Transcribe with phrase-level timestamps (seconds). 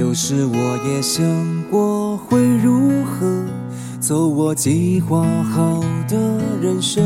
[0.00, 1.22] 有时我也想
[1.70, 3.44] 过会如何
[4.00, 6.16] 走我计划好的
[6.58, 7.04] 人生，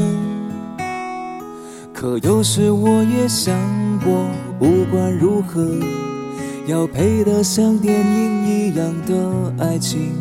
[1.93, 3.53] 可有时我也想
[3.99, 4.29] 过，
[4.61, 5.77] 不管如何，
[6.69, 10.13] 要配得像电影一样的爱情。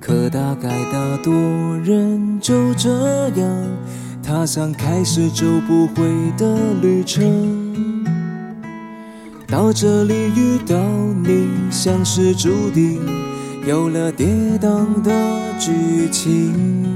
[0.00, 1.34] 可大概大多
[1.82, 3.66] 人就这样
[4.22, 6.04] 踏上开始走不回
[6.38, 7.63] 的旅程。
[9.54, 10.74] 到这里遇到
[11.22, 12.98] 你，像是注定，
[13.64, 14.26] 有了跌
[14.60, 15.12] 宕的
[15.60, 16.92] 剧情。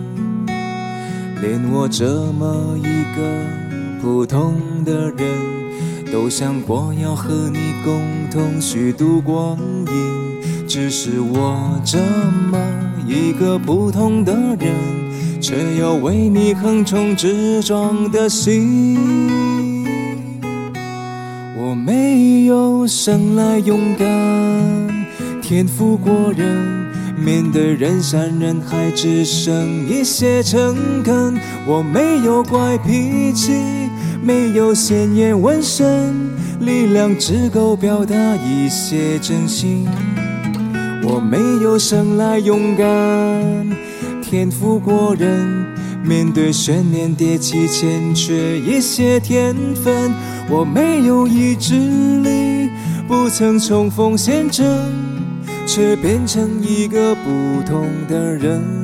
[1.41, 2.83] 连我这么一
[3.17, 3.23] 个
[4.03, 9.57] 普通的人，都想过要和你共同虚度光
[9.87, 10.67] 阴。
[10.67, 11.99] 只是我这
[12.51, 12.59] 么
[13.07, 14.75] 一个普通的人，
[15.41, 19.48] 却有为你横冲直撞的心。
[21.89, 24.07] 没有生来勇敢，
[25.41, 26.87] 天赋过人，
[27.17, 31.41] 面对人山人海只剩一些诚恳。
[31.67, 33.55] 我没有怪脾气，
[34.23, 36.15] 没有鲜艳纹身，
[36.61, 39.89] 力量只够表达一些真心。
[41.05, 42.87] 我没有生来勇敢，
[44.21, 45.58] 天赋过人。
[46.03, 50.13] 面对悬念迭起，欠缺一些天分。
[50.49, 51.75] 我没有意志
[52.23, 52.71] 力，
[53.07, 54.67] 不曾冲锋陷阵，
[55.67, 58.78] 却变成一个不同的人。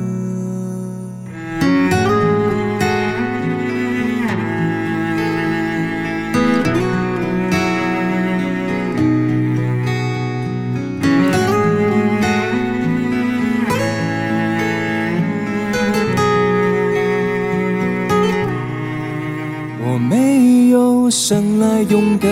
[21.05, 22.27] 我生来勇敢，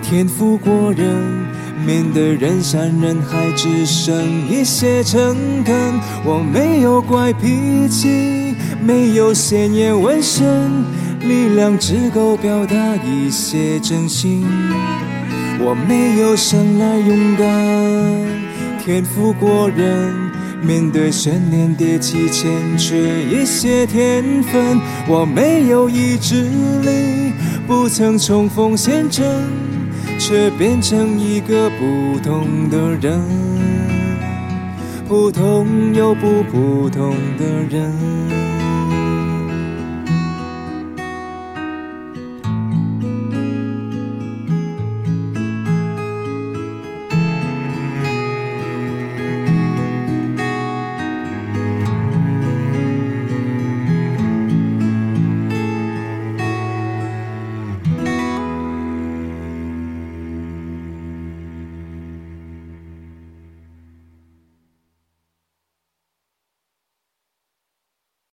[0.00, 1.04] 天赋过人，
[1.84, 5.74] 面对人山人海只剩一些诚恳。
[6.24, 10.84] 我没有怪脾气，没有鲜艳纹身，
[11.18, 14.46] 力量只够表达一些真心。
[15.58, 20.14] 我没有生来勇敢，天赋过人，
[20.62, 24.80] 面对悬念迭起欠缺一些天分。
[25.08, 26.44] 我没有意志
[26.82, 27.32] 力。
[27.64, 29.24] 不曾冲锋陷阵，
[30.18, 33.20] 却变成一个不同的人，
[35.08, 38.41] 普通又不普通的人。